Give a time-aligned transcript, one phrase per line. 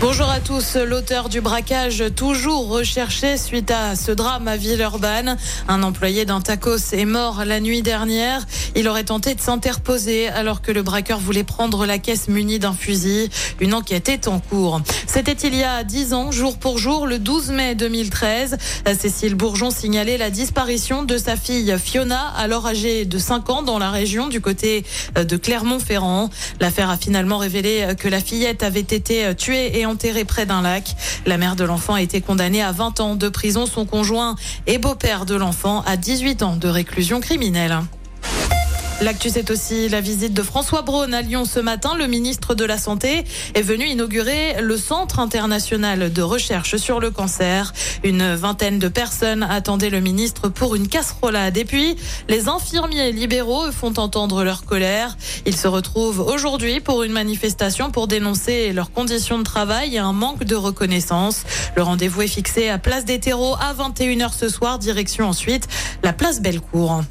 [0.00, 0.76] Bonjour à tous.
[0.76, 5.36] L'auteur du braquage toujours recherché suite à ce drame à Villeurbanne.
[5.68, 8.44] Un employé d'un tacos est mort la nuit dernière.
[8.74, 12.72] Il aurait tenté de s'interposer alors que le braqueur voulait prendre la caisse munie d'un
[12.72, 13.30] fusil.
[13.60, 14.80] Une enquête est en cours.
[15.06, 18.56] C'était il y a 10 ans, jour pour jour, le 12 mai 2013.
[18.98, 23.78] Cécile Bourgeon signalait la disparition de sa fille Fiona, alors âgée de 5 ans dans
[23.78, 24.84] la région du côté
[25.14, 26.30] de Clermont-Ferrand.
[26.60, 30.94] L'affaire a finalement révélé que la fillette avait été tuée enterré près d'un lac.
[31.26, 33.66] La mère de l'enfant a été condamnée à 20 ans de prison.
[33.66, 37.78] Son conjoint et beau-père de l'enfant à 18 ans de réclusion criminelle.
[39.02, 41.96] L'actu, c'est aussi la visite de François Braun à Lyon ce matin.
[41.98, 43.24] Le ministre de la Santé
[43.54, 47.72] est venu inaugurer le Centre international de recherche sur le cancer.
[48.04, 51.56] Une vingtaine de personnes attendaient le ministre pour une casserolade.
[51.56, 51.96] Et puis,
[52.28, 55.16] les infirmiers libéraux font entendre leur colère.
[55.46, 60.12] Ils se retrouvent aujourd'hui pour une manifestation pour dénoncer leurs conditions de travail et un
[60.12, 61.42] manque de reconnaissance.
[61.74, 65.66] Le rendez-vous est fixé à Place des Terreaux à 21h ce soir, direction ensuite
[66.04, 67.02] la Place Bellecour.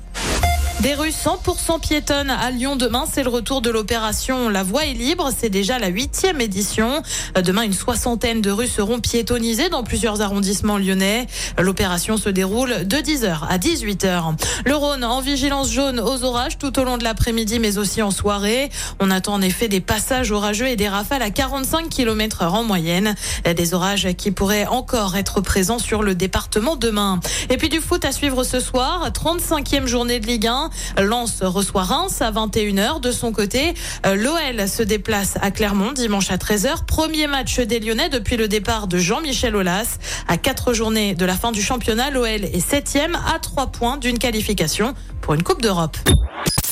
[0.81, 4.93] Des rues 100% piétonnes à Lyon demain, c'est le retour de l'opération La Voie est
[4.93, 5.29] libre.
[5.37, 7.03] C'est déjà la huitième édition.
[7.35, 11.27] Demain, une soixantaine de rues seront piétonnisées dans plusieurs arrondissements lyonnais.
[11.59, 14.33] L'opération se déroule de 10h à 18h.
[14.65, 18.09] Le Rhône en vigilance jaune aux orages tout au long de l'après-midi, mais aussi en
[18.09, 18.71] soirée.
[18.99, 22.63] On attend en effet des passages orageux et des rafales à 45 km heure en
[22.63, 23.13] moyenne.
[23.45, 27.19] Des orages qui pourraient encore être présents sur le département demain.
[27.51, 29.11] Et puis du foot à suivre ce soir.
[29.11, 30.70] 35e journée de Ligue 1.
[30.97, 33.01] Lens reçoit Reims à 21h.
[33.01, 33.73] De son côté,
[34.05, 36.85] l'OL se déplace à Clermont dimanche à 13h.
[36.85, 39.97] Premier match des Lyonnais depuis le départ de Jean-Michel Aulas.
[40.27, 44.19] À quatre journées de la fin du championnat, l'OL est septième à trois points d'une
[44.19, 45.97] qualification pour une Coupe d'Europe.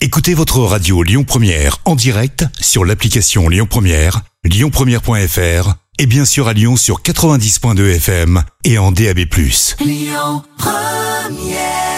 [0.02, 6.48] Écoutez votre radio Lyon Première en direct sur l'application Lyon Première, lyonpremière.fr et bien sûr
[6.48, 9.20] à Lyon sur 90.2 FM et en DAB+.
[9.82, 11.89] Lyon Première